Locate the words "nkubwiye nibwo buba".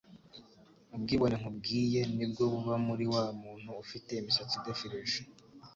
1.41-2.75